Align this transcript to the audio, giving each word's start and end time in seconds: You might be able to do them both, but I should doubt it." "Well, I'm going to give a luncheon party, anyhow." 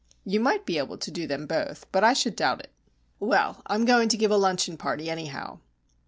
You 0.25 0.39
might 0.39 0.65
be 0.65 0.79
able 0.79 0.97
to 0.97 1.11
do 1.11 1.27
them 1.27 1.45
both, 1.45 1.85
but 1.91 2.03
I 2.03 2.13
should 2.13 2.35
doubt 2.35 2.61
it." 2.61 2.71
"Well, 3.19 3.61
I'm 3.67 3.85
going 3.85 4.09
to 4.09 4.17
give 4.17 4.31
a 4.31 4.35
luncheon 4.35 4.75
party, 4.75 5.11
anyhow." 5.11 5.59